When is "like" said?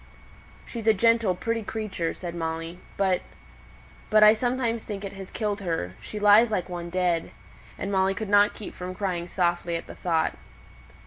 6.49-6.67